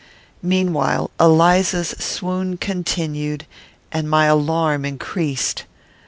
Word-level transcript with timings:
Meanwhile, 0.41 1.11
Eliza's 1.19 1.89
swoon 1.99 2.57
continued, 2.57 3.45
and 3.91 4.09
my 4.09 4.25
alarm 4.25 4.83
increased. 4.83 5.65